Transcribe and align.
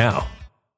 now. 0.00 0.39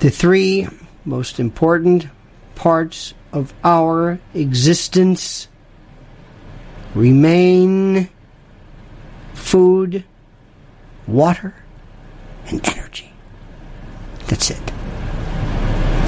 The 0.00 0.10
three 0.10 0.68
most 1.04 1.40
important 1.40 2.06
parts 2.54 3.14
of 3.32 3.52
our 3.64 4.20
existence 4.32 5.48
remain 6.94 8.08
food, 9.34 10.04
water, 11.08 11.54
and 12.46 12.64
energy. 12.68 13.12
That's 14.28 14.50
it. 14.50 14.70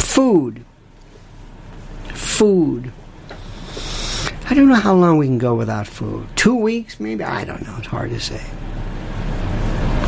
Food. 0.01 0.65
Food. 2.15 2.93
I 4.49 4.55
don't 4.55 4.69
know 4.69 4.75
how 4.75 4.95
long 4.95 5.19
we 5.19 5.27
can 5.27 5.39
go 5.39 5.57
without 5.57 5.89
food. 5.89 6.29
Two 6.37 6.55
weeks, 6.55 7.01
maybe? 7.01 7.25
I 7.25 7.45
don't 7.45 7.67
know. 7.67 7.75
It's 7.79 7.89
hard 7.89 8.11
to 8.11 8.21
say. 8.21 8.45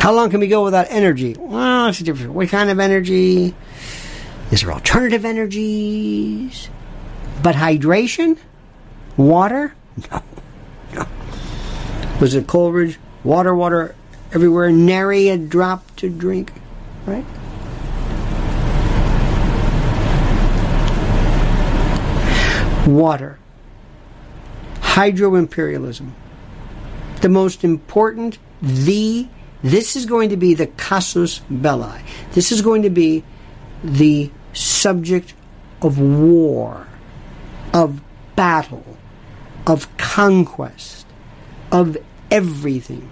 How 0.00 0.12
long 0.12 0.30
can 0.30 0.40
we 0.40 0.48
go 0.48 0.64
without 0.64 0.86
energy? 0.90 1.36
Well, 1.38 1.86
it's 1.86 2.00
different. 2.00 2.32
What 2.32 2.48
kind 2.48 2.70
of 2.70 2.80
energy? 2.80 3.54
Is 4.52 4.60
there 4.60 4.70
alternative 4.70 5.24
energies? 5.24 6.68
But 7.42 7.54
hydration? 7.54 8.36
Water? 9.16 9.74
No. 10.10 10.22
No. 10.94 11.06
Was 12.20 12.34
it 12.34 12.46
Coleridge? 12.46 12.98
Water, 13.24 13.54
water 13.54 13.94
everywhere, 14.30 14.70
nary 14.70 15.30
a 15.30 15.38
drop 15.38 15.96
to 15.96 16.10
drink. 16.10 16.52
Right? 17.06 17.24
Water. 22.86 23.38
Hydro 24.82 25.34
imperialism. 25.34 26.14
The 27.22 27.30
most 27.30 27.64
important, 27.64 28.36
the 28.60 29.28
This 29.62 29.94
is 29.94 30.06
going 30.06 30.30
to 30.30 30.36
be 30.36 30.54
the 30.54 30.66
casus 30.66 31.40
belli. 31.48 32.02
This 32.32 32.50
is 32.50 32.62
going 32.62 32.82
to 32.82 32.90
be 32.90 33.22
the 33.84 34.30
subject 34.52 35.34
of 35.80 35.98
war, 35.98 36.86
of 37.72 38.00
battle, 38.36 38.96
of 39.66 39.94
conquest, 39.96 41.06
of 41.70 41.96
everything. 42.30 43.10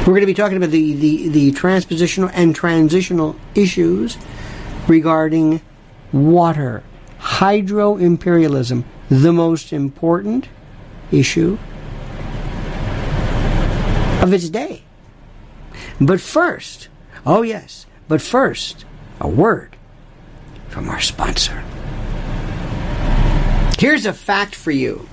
We're 0.00 0.14
going 0.14 0.20
to 0.20 0.26
be 0.26 0.34
talking 0.34 0.56
about 0.56 0.70
the, 0.70 0.94
the, 0.94 1.28
the 1.28 1.52
transpositional 1.52 2.30
and 2.34 2.56
transitional 2.56 3.36
issues 3.54 4.18
regarding 4.88 5.60
water, 6.12 6.82
hydro 7.18 7.96
imperialism, 7.96 8.84
the 9.08 9.32
most 9.32 9.72
important 9.72 10.48
issue 11.12 11.56
of 14.22 14.32
its 14.32 14.48
day. 14.48 14.82
But 16.00 16.20
first, 16.20 16.88
oh 17.24 17.42
yes, 17.42 17.86
but 18.08 18.20
first, 18.20 18.84
a 19.22 19.28
word 19.28 19.76
from 20.68 20.88
our 20.88 21.00
sponsor. 21.00 21.62
Here's 23.78 24.04
a 24.04 24.12
fact 24.12 24.54
for 24.54 24.72
you. 24.72 25.08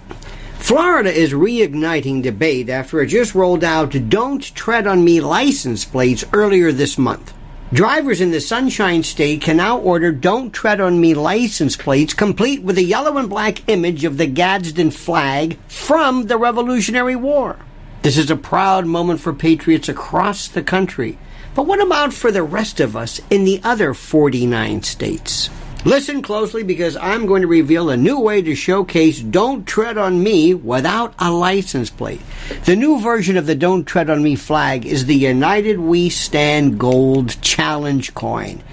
Florida 0.57 1.11
is 1.11 1.31
reigniting 1.31 2.21
debate 2.21 2.69
after 2.69 3.01
it 3.01 3.07
just 3.07 3.33
rolled 3.33 3.63
out 3.63 4.09
Don't 4.09 4.43
Tread 4.55 4.87
on 4.87 5.03
Me 5.03 5.21
license 5.21 5.85
plates 5.85 6.25
earlier 6.33 6.71
this 6.71 6.97
month. 6.97 7.33
Drivers 7.71 8.19
in 8.19 8.31
the 8.31 8.41
Sunshine 8.41 9.03
State 9.03 9.41
can 9.41 9.57
now 9.57 9.77
order 9.77 10.11
Don't 10.11 10.51
Tread 10.51 10.81
on 10.81 10.99
Me 10.99 11.13
license 11.13 11.77
plates 11.77 12.15
complete 12.15 12.63
with 12.63 12.79
a 12.79 12.83
yellow 12.83 13.17
and 13.17 13.29
black 13.29 13.69
image 13.69 14.05
of 14.05 14.17
the 14.17 14.25
Gadsden 14.25 14.89
flag 14.91 15.57
from 15.67 16.25
the 16.25 16.37
Revolutionary 16.37 17.15
War. 17.15 17.57
This 18.01 18.17
is 18.17 18.31
a 18.31 18.35
proud 18.35 18.85
moment 18.85 19.19
for 19.19 19.33
patriots 19.33 19.87
across 19.87 20.47
the 20.47 20.63
country. 20.63 21.19
But 21.59 21.67
what 21.67 21.83
about 21.83 22.13
for 22.13 22.31
the 22.31 22.41
rest 22.41 22.79
of 22.79 22.95
us 22.95 23.19
in 23.29 23.43
the 23.43 23.59
other 23.65 23.93
49 23.93 24.81
states? 24.83 25.49
Listen 25.83 26.21
closely 26.21 26.63
because 26.63 26.95
I'm 26.95 27.25
going 27.25 27.41
to 27.41 27.49
reveal 27.49 27.89
a 27.89 27.97
new 27.97 28.17
way 28.17 28.41
to 28.41 28.55
showcase 28.55 29.19
Don't 29.19 29.67
Tread 29.67 29.97
on 29.97 30.23
Me 30.23 30.53
without 30.53 31.13
a 31.19 31.29
license 31.29 31.89
plate. 31.89 32.21
The 32.63 32.77
new 32.77 33.01
version 33.01 33.35
of 33.35 33.45
the 33.45 33.55
Don't 33.55 33.83
Tread 33.83 34.09
on 34.09 34.23
Me 34.23 34.37
flag 34.37 34.85
is 34.85 35.05
the 35.05 35.15
United 35.15 35.81
We 35.81 36.07
Stand 36.07 36.79
Gold 36.79 37.41
Challenge 37.41 38.13
coin. 38.13 38.63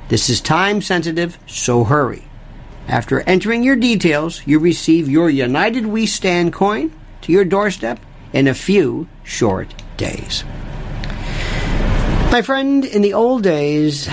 This 0.09 0.29
is 0.29 0.41
time 0.41 0.81
sensitive, 0.81 1.37
so 1.47 1.83
hurry. 1.83 2.23
After 2.87 3.21
entering 3.21 3.63
your 3.63 3.75
details, 3.75 4.41
you 4.45 4.59
receive 4.59 5.09
your 5.09 5.29
United 5.29 5.85
We 5.85 6.05
Stand 6.05 6.53
coin 6.53 6.91
to 7.21 7.31
your 7.31 7.43
doorstep 7.43 7.99
in 8.31 8.47
a 8.47 8.53
few 8.53 9.07
short 9.23 9.73
days. 9.97 10.43
My 12.31 12.41
friend, 12.41 12.85
in 12.85 13.01
the 13.01 13.13
old 13.13 13.43
days, 13.43 14.07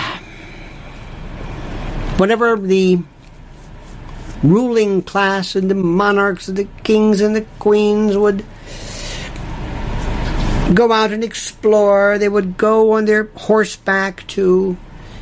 whenever 2.17 2.57
the 2.57 2.99
ruling 4.43 5.01
class 5.01 5.55
and 5.55 5.69
the 5.69 5.75
monarchs 5.75 6.47
and 6.47 6.57
the 6.57 6.67
kings 6.83 7.21
and 7.21 7.35
the 7.35 7.45
queens 7.59 8.17
would 8.17 8.45
go 10.73 10.91
out 10.91 11.11
and 11.11 11.23
explore, 11.23 12.17
they 12.17 12.29
would 12.29 12.57
go 12.57 12.93
on 12.93 13.05
their 13.05 13.25
horseback 13.35 14.25
to 14.27 14.75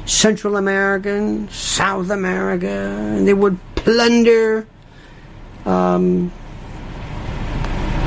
Central 0.05 0.57
America 0.57 1.09
and 1.09 1.49
South 1.51 2.09
America, 2.09 2.67
and 2.67 3.27
they 3.27 3.33
would 3.33 3.57
plunder 3.75 4.67
um, 5.65 6.31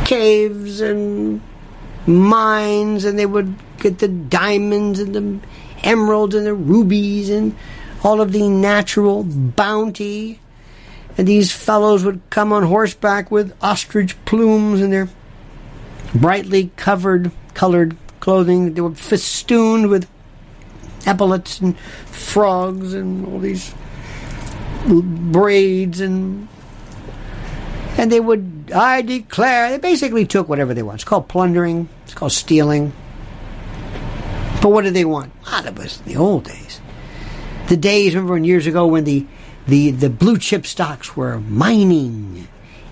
caves 0.04 0.80
and 0.80 1.40
mines, 2.06 3.04
and 3.04 3.18
they 3.18 3.26
would 3.26 3.54
get 3.78 3.98
the 3.98 4.08
diamonds 4.08 5.00
and 5.00 5.14
the 5.14 5.48
emeralds 5.82 6.34
and 6.34 6.46
the 6.46 6.54
rubies 6.54 7.30
and 7.30 7.54
all 8.02 8.20
of 8.20 8.32
the 8.32 8.48
natural 8.48 9.24
bounty. 9.24 10.40
And 11.18 11.26
these 11.26 11.50
fellows 11.50 12.04
would 12.04 12.20
come 12.28 12.52
on 12.52 12.62
horseback 12.64 13.30
with 13.30 13.56
ostrich 13.62 14.22
plumes 14.26 14.80
and 14.80 14.92
their 14.92 15.08
brightly 16.14 16.70
covered, 16.76 17.30
colored 17.54 17.96
clothing. 18.20 18.74
They 18.74 18.80
were 18.80 18.94
festooned 18.94 19.88
with 19.88 20.08
epaulets 21.06 21.60
and 21.60 21.78
frogs 21.78 22.92
and 22.92 23.26
all 23.26 23.38
these 23.38 23.74
braids 24.86 26.00
and 26.00 26.48
and 27.98 28.12
they 28.12 28.20
would 28.20 28.70
I 28.74 29.02
declare 29.02 29.70
they 29.70 29.78
basically 29.78 30.26
took 30.26 30.48
whatever 30.48 30.74
they 30.74 30.82
want. 30.82 30.96
It's 30.96 31.04
called 31.04 31.28
plundering. 31.28 31.88
It's 32.04 32.14
called 32.14 32.32
stealing. 32.32 32.92
But 34.60 34.70
what 34.70 34.82
did 34.82 34.94
they 34.94 35.04
want? 35.04 35.32
a 35.32 35.46
Ah, 35.46 35.60
that 35.62 35.78
was 35.78 36.00
the 36.00 36.16
old 36.16 36.44
days. 36.44 36.80
The 37.68 37.76
days, 37.76 38.14
remember, 38.14 38.34
when 38.34 38.44
years 38.44 38.66
ago 38.66 38.86
when 38.86 39.04
the 39.04 39.26
the, 39.66 39.90
the 39.90 40.10
blue 40.10 40.38
chip 40.38 40.64
stocks 40.66 41.16
were 41.16 41.40
mining 41.40 42.46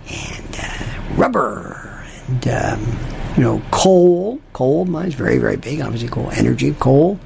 and 0.09 0.59
uh, 0.61 1.15
rubber 1.17 1.94
and 2.29 2.49
um, 2.49 2.99
you 3.37 3.43
know 3.43 3.63
coal. 3.71 4.41
Coal 4.53 4.85
mines 4.85 5.15
very 5.15 5.39
very 5.39 5.57
big. 5.57 5.81
Obviously, 5.81 6.09
coal 6.09 6.31
energy, 6.33 6.75
coal 6.79 7.19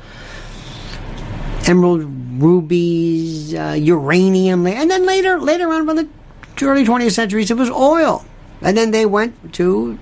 emerald 1.68 2.02
rubies, 2.40 3.54
uh, 3.54 3.76
uranium, 3.78 4.66
and 4.66 4.90
then 4.90 5.04
later, 5.04 5.38
later 5.38 5.70
on, 5.72 5.86
from 5.86 5.96
the 5.96 6.08
early 6.62 6.84
20th 6.84 7.12
centuries, 7.12 7.50
it 7.50 7.56
was 7.56 7.70
oil, 7.70 8.24
and 8.62 8.76
then 8.76 8.90
they 8.90 9.04
went 9.04 9.52
to 9.54 9.98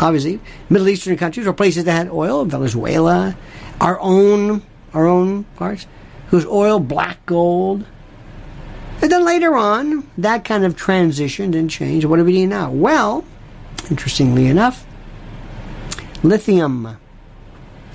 obviously 0.00 0.40
Middle 0.68 0.88
Eastern 0.88 1.16
countries 1.16 1.46
or 1.46 1.52
places 1.52 1.84
that 1.84 1.92
had 1.92 2.10
oil, 2.10 2.44
Venezuela, 2.44 3.36
our 3.80 3.98
own, 4.00 4.62
our 4.92 5.06
own 5.06 5.44
parts, 5.56 5.86
whose 6.28 6.44
oil, 6.46 6.78
black 6.78 7.24
gold. 7.26 7.86
And 9.00 9.10
then 9.10 9.24
later 9.24 9.56
on, 9.56 10.08
that 10.18 10.44
kind 10.44 10.64
of 10.64 10.76
transitioned 10.76 11.56
and 11.56 11.68
changed. 11.68 12.06
What 12.06 12.18
do 12.18 12.24
we 12.24 12.32
do 12.34 12.46
now? 12.46 12.70
Well, 12.70 13.24
interestingly 13.90 14.46
enough, 14.46 14.86
lithium. 16.22 16.98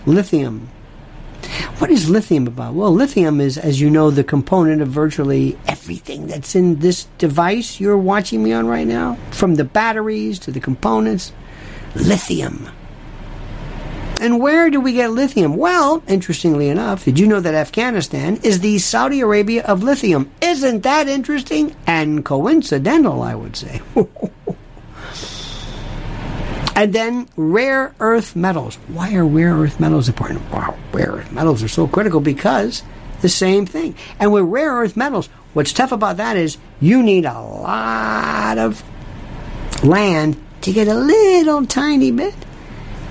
Lithium 0.06 0.70
what 1.80 1.92
is 1.92 2.10
lithium 2.10 2.48
about? 2.48 2.74
Well, 2.74 2.92
lithium 2.92 3.40
is, 3.40 3.56
as 3.56 3.80
you 3.80 3.92
know, 3.92 4.10
the 4.10 4.24
component 4.24 4.82
of 4.82 4.88
virtually 4.88 5.58
everything 5.68 6.26
that's 6.26 6.56
in 6.56 6.80
this 6.80 7.04
device 7.20 7.80
you're 7.80 7.98
watching 7.98 8.44
me 8.44 8.52
on 8.52 8.66
right 8.66 8.88
now, 8.88 9.16
from 9.30 9.56
the 9.56 9.64
batteries 9.64 10.40
to 10.40 10.52
the 10.52 10.60
components. 10.60 11.32
Lithium. 11.94 12.70
And 14.20 14.42
where 14.42 14.72
do 14.72 14.82
we 14.82 14.94
get 14.94 15.12
lithium? 15.12 15.56
Well, 15.56 16.02
interestingly 16.08 16.70
enough, 16.70 17.06
did 17.06 17.20
you 17.20 17.28
know 17.28 17.40
that 17.40 17.54
Afghanistan 17.54 18.40
is 18.42 18.60
the 18.62 18.80
Saudi 18.80 19.22
Arabia 19.22 19.64
of 19.64 19.84
lithium? 19.84 20.32
Isn't 20.42 20.82
that 20.82 21.08
interesting 21.08 21.76
and 21.86 22.26
coincidental, 22.26 23.22
I 23.22 23.36
would 23.36 23.56
say? 23.56 23.82
And 26.78 26.94
then 26.94 27.28
rare 27.36 27.96
earth 28.00 28.36
metals. 28.36 28.76
Why 28.88 29.16
are 29.16 29.26
rare 29.26 29.56
earth 29.56 29.80
metals 29.80 30.08
important? 30.08 30.48
Wow, 30.52 30.78
rare 30.94 31.14
earth 31.14 31.32
metals 31.32 31.64
are 31.64 31.68
so 31.68 31.88
critical 31.88 32.20
because 32.20 32.84
the 33.22 33.30
same 33.30 33.66
thing. 33.66 33.96
And 34.20 34.32
with 34.32 34.44
rare 34.44 34.74
earth 34.74 34.96
metals, 34.96 35.28
what's 35.54 35.74
tough 35.74 35.92
about 35.92 36.18
that 36.18 36.38
is 36.38 36.60
you 36.80 37.02
need 37.02 37.26
a 37.26 37.42
lot 37.42 38.60
of 38.60 38.84
land 39.84 40.40
to 40.62 40.72
get 40.72 40.88
a 40.88 40.94
little 40.94 41.66
tiny 41.66 42.12
bit. 42.12 42.36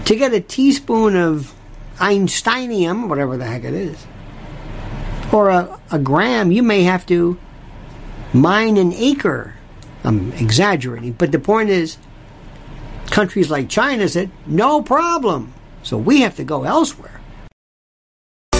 To 0.04 0.14
get 0.14 0.32
a 0.32 0.40
teaspoon 0.40 1.16
of 1.16 1.52
Einsteinium, 1.96 3.08
whatever 3.08 3.36
the 3.36 3.46
heck 3.46 3.64
it 3.64 3.74
is, 3.74 4.06
or 5.32 5.48
a, 5.48 5.80
a 5.90 5.98
gram, 5.98 6.52
you 6.52 6.62
may 6.62 6.84
have 6.84 7.04
to 7.06 7.36
mine 8.32 8.76
an 8.76 8.92
acre. 8.92 9.54
I'm 10.04 10.32
exaggerating, 10.34 11.14
but 11.14 11.32
the 11.32 11.40
point 11.40 11.70
is 11.70 11.98
countries 13.16 13.50
like 13.50 13.66
China 13.66 14.06
said, 14.06 14.30
no 14.46 14.82
problem. 14.82 15.50
So 15.82 15.96
we 15.96 16.20
have 16.20 16.36
to 16.36 16.44
go 16.44 16.64
elsewhere. 16.64 17.15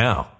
now. 0.00 0.39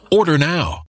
Order 0.13 0.37
now. 0.37 0.83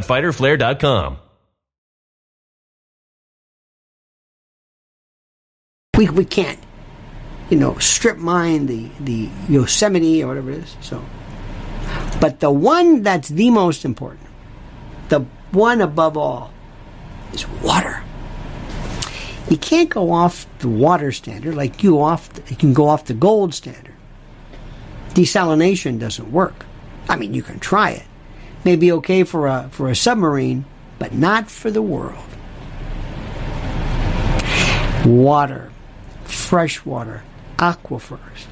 www.fighterflare.com. 0.00 1.18
We, 5.96 6.10
we 6.10 6.24
can't, 6.26 6.58
you 7.48 7.56
know, 7.56 7.78
strip 7.78 8.18
mine 8.18 8.66
the, 8.66 8.90
the 9.00 9.30
Yosemite 9.48 10.22
or 10.22 10.28
whatever 10.28 10.50
it 10.50 10.58
is. 10.58 10.76
So, 10.82 11.02
but 12.20 12.40
the 12.40 12.50
one 12.50 13.02
that's 13.02 13.28
the 13.28 13.50
most 13.50 13.84
important, 13.84 14.26
the 15.08 15.20
one 15.52 15.80
above 15.80 16.16
all, 16.18 16.52
is 17.32 17.48
water. 17.62 18.02
You 19.48 19.56
can't 19.56 19.88
go 19.88 20.10
off 20.12 20.46
the 20.58 20.68
water 20.68 21.12
standard 21.12 21.54
like 21.54 21.82
you 21.82 22.02
off. 22.02 22.28
You 22.48 22.56
can 22.56 22.74
go 22.74 22.88
off 22.88 23.04
the 23.04 23.14
gold 23.14 23.54
standard. 23.54 23.94
Desalination 25.10 25.98
doesn't 25.98 26.30
work. 26.30 26.66
I 27.08 27.16
mean, 27.16 27.32
you 27.32 27.42
can 27.42 27.58
try 27.58 27.90
it. 27.90 28.04
May 28.66 28.74
be 28.74 28.90
okay 28.90 29.22
for 29.22 29.46
a 29.46 29.68
for 29.70 29.88
a 29.88 29.94
submarine, 29.94 30.64
but 30.98 31.12
not 31.12 31.48
for 31.48 31.70
the 31.70 31.80
world. 31.80 32.26
Water, 35.04 35.70
fresh 36.24 36.84
water, 36.84 37.22
aquifers, 37.58 38.48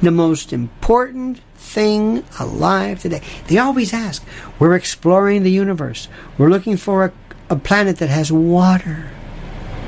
the 0.00 0.10
most 0.10 0.52
important 0.52 1.38
thing 1.54 2.24
alive 2.40 2.98
today. 2.98 3.22
They 3.46 3.58
always 3.58 3.94
ask, 3.94 4.26
we're 4.58 4.74
exploring 4.74 5.44
the 5.44 5.52
universe. 5.52 6.08
We're 6.38 6.50
looking 6.50 6.76
for 6.76 7.04
a, 7.04 7.12
a 7.48 7.54
planet 7.54 7.98
that 7.98 8.08
has 8.08 8.32
water. 8.32 9.10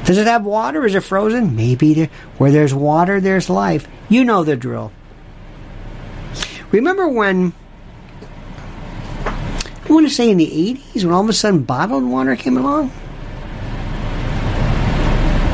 Does 0.04 0.18
it 0.18 0.28
have 0.28 0.44
water? 0.44 0.86
Is 0.86 0.94
it 0.94 1.00
frozen? 1.00 1.56
Maybe 1.56 1.94
there, 1.94 2.10
where 2.38 2.52
there's 2.52 2.72
water, 2.72 3.20
there's 3.20 3.50
life. 3.50 3.88
You 4.08 4.22
know 4.24 4.44
the 4.44 4.54
drill. 4.54 4.92
Remember 6.70 7.08
when 7.08 7.54
want 9.94 10.08
to 10.08 10.14
say 10.14 10.30
in 10.30 10.36
the 10.36 10.46
80s 10.94 11.04
when 11.04 11.12
all 11.12 11.22
of 11.22 11.28
a 11.28 11.32
sudden 11.32 11.62
bottled 11.62 12.04
water 12.04 12.36
came 12.36 12.56
along? 12.56 12.92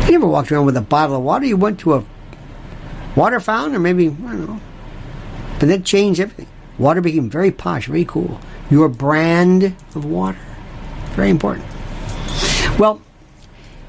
You 0.06 0.12
never 0.12 0.26
walked 0.26 0.50
around 0.50 0.66
with 0.66 0.76
a 0.76 0.80
bottle 0.80 1.16
of 1.16 1.22
water. 1.22 1.46
You 1.46 1.56
went 1.56 1.78
to 1.80 1.94
a 1.94 2.04
water 3.14 3.38
fountain 3.38 3.76
or 3.76 3.78
maybe, 3.78 4.08
I 4.08 4.10
don't 4.10 4.46
know. 4.46 4.60
But 5.58 5.68
that 5.68 5.84
changed 5.84 6.20
everything. 6.20 6.48
Water 6.78 7.00
became 7.00 7.28
very 7.30 7.50
posh, 7.50 7.86
very 7.86 8.04
cool. 8.04 8.40
Your 8.70 8.88
brand 8.88 9.76
of 9.94 10.04
water. 10.04 10.38
Very 11.12 11.30
important. 11.30 11.66
Well, 12.78 13.02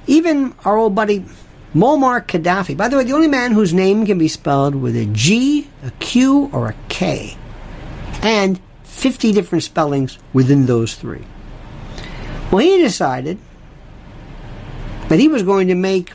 even 0.08 0.53
our 0.65 0.77
old 0.77 0.93
buddy 0.93 1.25
Muammar 1.74 2.25
Gaddafi, 2.25 2.75
by 2.75 2.89
the 2.89 2.98
way, 2.98 3.05
the 3.05 3.13
only 3.13 3.29
man 3.29 3.53
whose 3.53 3.74
name 3.74 4.05
can 4.05 4.17
be 4.17 4.27
spelled 4.27 4.75
with 4.75 4.96
a 4.96 5.05
G, 5.05 5.70
a 5.84 5.91
Q, 5.91 6.50
or 6.51 6.67
a 6.67 6.75
K, 6.89 7.38
and 8.22 8.60
50 8.91 9.31
different 9.31 9.63
spellings 9.63 10.19
within 10.31 10.67
those 10.67 10.93
three. 10.93 11.24
Well, 12.51 12.60
he 12.60 12.77
decided 12.77 13.39
that 15.07 15.17
he 15.17 15.27
was 15.27 15.41
going 15.41 15.69
to 15.69 15.75
make 15.75 16.12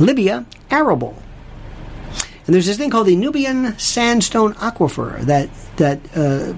Libya 0.00 0.46
arable. 0.70 1.20
And 2.46 2.54
there's 2.54 2.66
this 2.66 2.78
thing 2.78 2.88
called 2.88 3.08
the 3.08 3.16
Nubian 3.16 3.78
Sandstone 3.78 4.54
Aquifer 4.54 5.20
that, 5.22 5.50
that 5.76 6.00
uh, 6.16 6.54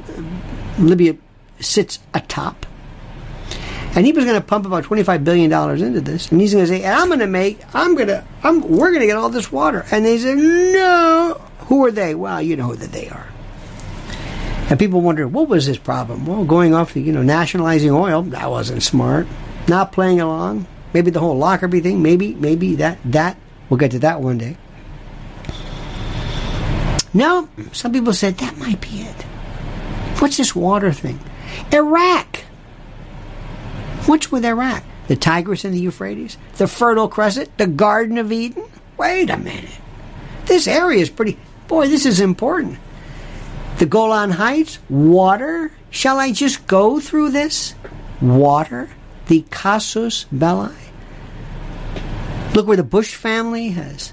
Libya 0.78 1.16
sits 1.58 1.98
atop. 2.12 2.64
And 3.96 4.06
he 4.06 4.12
was 4.12 4.24
going 4.24 4.40
to 4.40 4.46
pump 4.46 4.66
about 4.66 4.84
$25 4.84 5.24
billion 5.24 5.52
into 5.82 6.00
this. 6.00 6.30
And 6.30 6.40
he's 6.40 6.52
going 6.52 6.66
to 6.66 6.68
say, 6.68 6.84
I'm 6.84 7.08
going 7.08 7.20
to 7.20 7.26
make, 7.26 7.60
I'm 7.74 7.94
going 7.94 8.08
to, 8.08 8.24
I'm, 8.42 8.60
we're 8.60 8.90
going 8.90 9.00
to 9.00 9.06
get 9.06 9.16
all 9.16 9.30
this 9.30 9.50
water. 9.50 9.84
And 9.90 10.04
they 10.04 10.18
said, 10.18 10.36
no. 10.36 11.40
Who 11.66 11.84
are 11.84 11.90
they? 11.90 12.14
Well, 12.14 12.40
you 12.40 12.56
know 12.56 12.68
who 12.68 12.76
that 12.76 12.92
they 12.92 13.08
are. 13.08 13.26
And 14.70 14.78
people 14.78 15.02
wonder, 15.02 15.28
what 15.28 15.48
was 15.48 15.66
his 15.66 15.78
problem? 15.78 16.24
Well, 16.24 16.44
going 16.44 16.74
off, 16.74 16.96
you 16.96 17.12
know, 17.12 17.22
nationalizing 17.22 17.90
oil, 17.90 18.22
that 18.22 18.50
wasn't 18.50 18.82
smart. 18.82 19.26
Not 19.68 19.92
playing 19.92 20.20
along. 20.20 20.66
Maybe 20.94 21.10
the 21.10 21.20
whole 21.20 21.36
Lockerbie 21.36 21.80
thing, 21.80 22.02
maybe, 22.02 22.34
maybe 22.34 22.76
that, 22.76 22.98
that, 23.04 23.36
we'll 23.68 23.78
get 23.78 23.90
to 23.90 23.98
that 24.00 24.20
one 24.20 24.38
day. 24.38 24.56
No, 27.12 27.48
some 27.72 27.92
people 27.92 28.12
said 28.12 28.38
that 28.38 28.56
might 28.58 28.80
be 28.80 29.02
it. 29.02 29.22
What's 30.18 30.36
this 30.36 30.54
water 30.54 30.92
thing? 30.92 31.20
Iraq. 31.72 32.38
What's 34.06 34.32
with 34.32 34.44
Iraq? 34.44 34.82
The 35.08 35.16
Tigris 35.16 35.64
and 35.64 35.74
the 35.74 35.80
Euphrates? 35.80 36.36
The 36.56 36.66
Fertile 36.66 37.08
Crescent? 37.08 37.56
The 37.58 37.66
Garden 37.66 38.18
of 38.18 38.32
Eden? 38.32 38.64
Wait 38.96 39.30
a 39.30 39.36
minute. 39.36 39.78
This 40.46 40.66
area 40.66 41.00
is 41.00 41.10
pretty. 41.10 41.38
Boy, 41.68 41.88
this 41.88 42.06
is 42.06 42.20
important. 42.20 42.78
The 43.78 43.86
Golan 43.86 44.30
Heights? 44.30 44.78
Water? 44.88 45.72
Shall 45.90 46.18
I 46.18 46.32
just 46.32 46.66
go 46.66 47.00
through 47.00 47.30
this? 47.30 47.74
Water? 48.20 48.88
The 49.26 49.44
Casus 49.50 50.26
Belli? 50.30 50.74
Look 52.54 52.68
where 52.68 52.76
the 52.76 52.84
Bush 52.84 53.14
family 53.14 53.70
has 53.70 54.12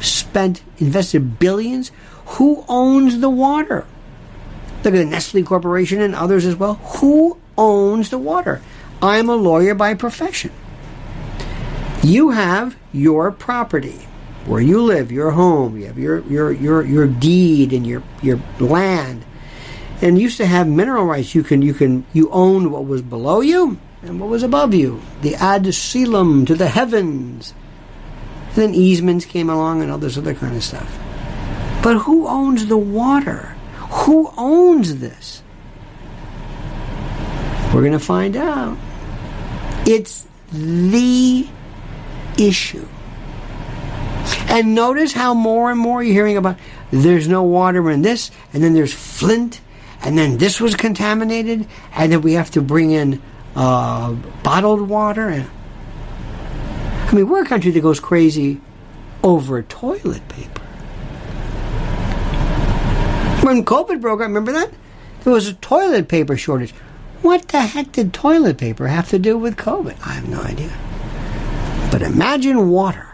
spent, 0.00 0.62
invested 0.78 1.38
billions. 1.38 1.92
Who 2.26 2.64
owns 2.68 3.20
the 3.20 3.30
water? 3.30 3.86
Look 4.82 4.92
at 4.92 4.98
the 4.98 5.04
Nestle 5.06 5.42
Corporation 5.42 6.02
and 6.02 6.14
others 6.14 6.44
as 6.44 6.56
well. 6.56 6.74
Who 6.74 7.38
owns 7.56 8.10
the 8.10 8.18
water? 8.18 8.60
I'm 9.00 9.30
a 9.30 9.34
lawyer 9.34 9.74
by 9.74 9.94
profession. 9.94 10.50
You 12.02 12.30
have 12.30 12.76
your 12.92 13.32
property 13.32 14.06
where 14.46 14.60
you 14.60 14.82
live, 14.82 15.10
your 15.10 15.30
home, 15.30 15.78
you 15.78 15.86
have 15.86 15.98
your 15.98 16.20
your 16.22 16.52
your, 16.52 16.82
your 16.82 17.06
deed 17.06 17.72
and 17.72 17.86
your 17.86 18.02
your 18.22 18.40
land. 18.60 19.24
And 20.02 20.18
used 20.18 20.36
to 20.38 20.46
have 20.46 20.68
mineral 20.68 21.06
rights. 21.06 21.34
You 21.34 21.42
can 21.42 21.62
you 21.62 21.72
can 21.72 22.04
you 22.12 22.30
own 22.30 22.70
what 22.70 22.86
was 22.86 23.00
below 23.00 23.40
you 23.40 23.78
and 24.02 24.20
what 24.20 24.28
was 24.28 24.42
above 24.42 24.74
you. 24.74 25.00
The 25.22 25.34
ad 25.36 25.64
coelum 25.64 26.46
to 26.46 26.54
the 26.54 26.68
heavens. 26.68 27.54
And 28.48 28.56
then 28.56 28.74
easements 28.74 29.24
came 29.24 29.50
along 29.50 29.82
and 29.82 29.90
all 29.90 29.98
this 29.98 30.16
other 30.16 30.34
kind 30.34 30.56
of 30.56 30.62
stuff. 30.62 30.98
But 31.82 31.98
who 31.98 32.26
owns 32.26 32.66
the 32.66 32.78
water? 32.78 33.56
Who 33.90 34.32
owns 34.36 34.96
this? 35.00 35.42
We're 37.72 37.80
going 37.80 37.92
to 37.92 37.98
find 37.98 38.36
out. 38.36 38.78
It's 39.86 40.26
the 40.52 41.48
issue. 42.38 42.86
And 44.54 44.76
notice 44.76 45.12
how 45.12 45.34
more 45.34 45.72
and 45.72 45.80
more 45.80 46.00
you're 46.00 46.14
hearing 46.14 46.36
about 46.36 46.56
there's 46.92 47.26
no 47.26 47.42
water 47.42 47.90
in 47.90 48.02
this, 48.02 48.30
and 48.52 48.62
then 48.62 48.72
there's 48.72 48.94
Flint, 48.94 49.60
and 50.00 50.16
then 50.16 50.38
this 50.38 50.60
was 50.60 50.76
contaminated, 50.76 51.66
and 51.92 52.12
then 52.12 52.20
we 52.20 52.34
have 52.34 52.52
to 52.52 52.62
bring 52.62 52.92
in 52.92 53.20
uh, 53.56 54.12
bottled 54.44 54.88
water. 54.88 55.28
I 55.28 57.12
mean, 57.12 57.28
we're 57.28 57.42
a 57.42 57.46
country 57.46 57.72
that 57.72 57.80
goes 57.80 57.98
crazy 57.98 58.60
over 59.24 59.60
toilet 59.64 60.28
paper. 60.28 60.62
When 63.44 63.64
COVID 63.64 64.00
broke 64.00 64.20
out, 64.20 64.28
remember 64.28 64.52
that? 64.52 64.70
There 65.24 65.32
was 65.32 65.48
a 65.48 65.54
toilet 65.54 66.06
paper 66.06 66.36
shortage. 66.36 66.70
What 67.22 67.48
the 67.48 67.62
heck 67.62 67.90
did 67.90 68.14
toilet 68.14 68.58
paper 68.58 68.86
have 68.86 69.08
to 69.08 69.18
do 69.18 69.36
with 69.36 69.56
COVID? 69.56 69.96
I 70.06 70.12
have 70.12 70.28
no 70.28 70.42
idea. 70.42 70.70
But 71.90 72.02
imagine 72.02 72.70
water. 72.70 73.13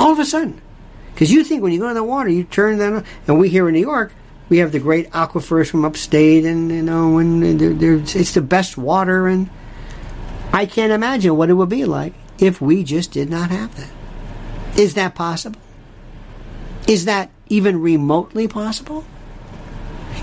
All 0.00 0.10
of 0.10 0.18
a 0.18 0.24
sudden. 0.24 0.60
Because 1.12 1.30
you 1.30 1.44
think 1.44 1.62
when 1.62 1.72
you 1.72 1.78
go 1.78 1.88
to 1.88 1.94
the 1.94 2.02
water, 2.02 2.30
you 2.30 2.44
turn 2.44 2.78
them, 2.78 3.04
and 3.26 3.38
we 3.38 3.50
here 3.50 3.68
in 3.68 3.74
New 3.74 3.80
York, 3.80 4.14
we 4.48 4.58
have 4.58 4.72
the 4.72 4.78
great 4.78 5.10
aquifers 5.10 5.70
from 5.70 5.84
upstate, 5.84 6.46
and 6.46 6.70
you 6.70 6.82
know, 6.82 7.18
and 7.18 7.60
they're, 7.60 7.74
they're, 7.74 7.96
it's 7.96 8.32
the 8.32 8.40
best 8.40 8.78
water, 8.78 9.28
and 9.28 9.50
I 10.54 10.64
can't 10.64 10.90
imagine 10.90 11.36
what 11.36 11.50
it 11.50 11.54
would 11.54 11.68
be 11.68 11.84
like 11.84 12.14
if 12.38 12.62
we 12.62 12.82
just 12.82 13.12
did 13.12 13.28
not 13.28 13.50
have 13.50 13.76
that. 13.76 13.90
Is 14.78 14.94
that 14.94 15.14
possible? 15.14 15.60
Is 16.88 17.04
that 17.04 17.30
even 17.50 17.82
remotely 17.82 18.48
possible? 18.48 19.04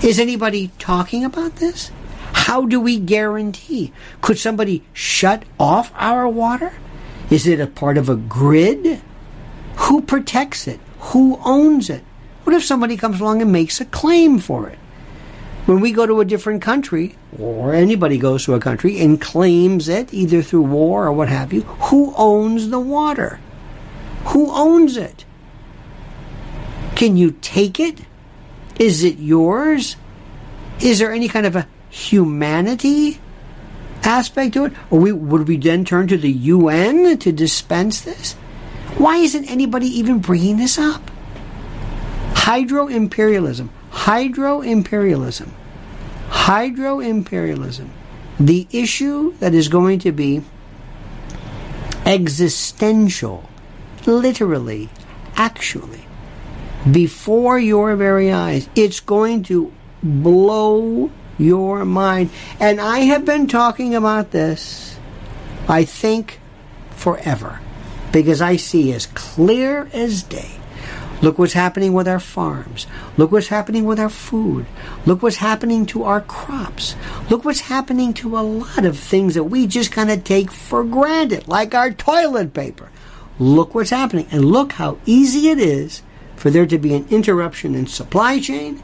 Is 0.02 0.18
anybody 0.18 0.72
talking 0.80 1.24
about 1.24 1.56
this? 1.56 1.92
How 2.32 2.66
do 2.66 2.80
we 2.80 2.98
guarantee? 2.98 3.92
Could 4.22 4.38
somebody 4.38 4.82
shut 4.92 5.44
off 5.60 5.92
our 5.94 6.28
water? 6.28 6.72
Is 7.30 7.46
it 7.46 7.60
a 7.60 7.68
part 7.68 7.96
of 7.96 8.08
a 8.08 8.16
grid? 8.16 9.00
Who 9.78 10.02
protects 10.02 10.66
it? 10.66 10.80
Who 10.98 11.38
owns 11.44 11.88
it? 11.88 12.04
What 12.44 12.54
if 12.54 12.64
somebody 12.64 12.96
comes 12.96 13.20
along 13.20 13.42
and 13.42 13.52
makes 13.52 13.80
a 13.80 13.84
claim 13.84 14.38
for 14.38 14.68
it? 14.68 14.78
When 15.66 15.80
we 15.80 15.92
go 15.92 16.06
to 16.06 16.20
a 16.20 16.24
different 16.24 16.62
country, 16.62 17.16
or 17.38 17.74
anybody 17.74 18.18
goes 18.18 18.44
to 18.46 18.54
a 18.54 18.60
country 18.60 19.00
and 19.00 19.20
claims 19.20 19.88
it, 19.88 20.12
either 20.12 20.42
through 20.42 20.62
war 20.62 21.06
or 21.06 21.12
what 21.12 21.28
have 21.28 21.52
you, 21.52 21.62
who 21.62 22.14
owns 22.16 22.70
the 22.70 22.80
water? 22.80 23.38
Who 24.26 24.50
owns 24.50 24.96
it? 24.96 25.24
Can 26.94 27.16
you 27.16 27.36
take 27.40 27.78
it? 27.78 28.00
Is 28.78 29.04
it 29.04 29.18
yours? 29.18 29.96
Is 30.80 30.98
there 30.98 31.12
any 31.12 31.28
kind 31.28 31.46
of 31.46 31.54
a 31.54 31.68
humanity 31.90 33.20
aspect 34.02 34.54
to 34.54 34.64
it? 34.66 34.72
Or 34.90 34.98
we, 34.98 35.12
would 35.12 35.46
we 35.46 35.56
then 35.56 35.84
turn 35.84 36.08
to 36.08 36.16
the 36.16 36.32
UN 36.32 37.18
to 37.18 37.30
dispense 37.30 38.00
this? 38.00 38.36
Why 38.98 39.18
isn't 39.18 39.44
anybody 39.44 39.86
even 39.98 40.18
bringing 40.18 40.56
this 40.56 40.76
up? 40.76 41.08
Hydro 42.34 42.88
imperialism. 42.88 43.70
Hydro 43.90 44.60
imperialism. 44.60 45.54
Hydro 46.28 46.98
imperialism. 46.98 47.92
The 48.40 48.66
issue 48.72 49.34
that 49.38 49.54
is 49.54 49.68
going 49.68 50.00
to 50.00 50.10
be 50.10 50.42
existential, 52.06 53.48
literally, 54.04 54.88
actually, 55.36 56.04
before 56.90 57.56
your 57.56 57.94
very 57.94 58.32
eyes. 58.32 58.68
It's 58.74 58.98
going 58.98 59.44
to 59.44 59.72
blow 60.02 61.12
your 61.38 61.84
mind. 61.84 62.30
And 62.58 62.80
I 62.80 63.00
have 63.00 63.24
been 63.24 63.46
talking 63.46 63.94
about 63.94 64.32
this, 64.32 64.98
I 65.68 65.84
think, 65.84 66.40
forever. 66.90 67.60
Because 68.12 68.40
I 68.40 68.56
see 68.56 68.92
as 68.92 69.06
clear 69.06 69.88
as 69.92 70.22
day. 70.22 70.58
Look 71.20 71.36
what's 71.36 71.52
happening 71.52 71.94
with 71.94 72.06
our 72.06 72.20
farms. 72.20 72.86
Look 73.16 73.32
what's 73.32 73.48
happening 73.48 73.84
with 73.84 73.98
our 73.98 74.08
food. 74.08 74.66
Look 75.04 75.20
what's 75.20 75.36
happening 75.36 75.84
to 75.86 76.04
our 76.04 76.20
crops. 76.20 76.94
Look 77.28 77.44
what's 77.44 77.60
happening 77.60 78.14
to 78.14 78.38
a 78.38 78.40
lot 78.40 78.84
of 78.84 78.96
things 78.96 79.34
that 79.34 79.44
we 79.44 79.66
just 79.66 79.90
kind 79.90 80.10
of 80.10 80.22
take 80.22 80.52
for 80.52 80.84
granted, 80.84 81.48
like 81.48 81.74
our 81.74 81.90
toilet 81.90 82.54
paper. 82.54 82.90
Look 83.40 83.74
what's 83.74 83.90
happening. 83.90 84.28
And 84.30 84.44
look 84.44 84.72
how 84.72 84.98
easy 85.06 85.48
it 85.48 85.58
is 85.58 86.02
for 86.36 86.50
there 86.50 86.66
to 86.66 86.78
be 86.78 86.94
an 86.94 87.08
interruption 87.10 87.74
in 87.74 87.88
supply 87.88 88.38
chain 88.38 88.80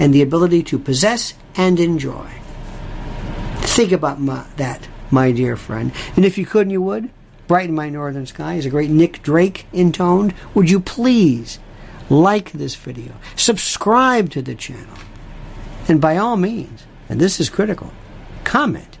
and 0.00 0.12
the 0.12 0.22
ability 0.22 0.64
to 0.64 0.78
possess 0.78 1.34
and 1.56 1.78
enjoy. 1.78 2.28
Think 3.58 3.92
about 3.92 4.20
my, 4.20 4.44
that, 4.56 4.88
my 5.12 5.30
dear 5.30 5.56
friend. 5.56 5.92
And 6.16 6.24
if 6.24 6.36
you 6.36 6.46
could 6.46 6.62
and 6.62 6.72
you 6.72 6.82
would, 6.82 7.10
Brighten 7.50 7.74
My 7.74 7.88
Northern 7.88 8.26
Sky 8.26 8.54
is 8.54 8.66
a 8.66 8.70
great 8.70 8.90
Nick 8.90 9.24
Drake 9.24 9.66
intoned. 9.72 10.34
Would 10.54 10.70
you 10.70 10.78
please 10.78 11.58
like 12.08 12.52
this 12.52 12.76
video, 12.76 13.12
subscribe 13.34 14.30
to 14.30 14.40
the 14.40 14.54
channel, 14.54 14.94
and 15.88 16.00
by 16.00 16.16
all 16.16 16.36
means, 16.36 16.84
and 17.08 17.20
this 17.20 17.40
is 17.40 17.50
critical, 17.50 17.92
comment 18.44 18.98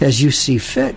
as 0.00 0.20
you 0.20 0.32
see 0.32 0.58
fit. 0.58 0.96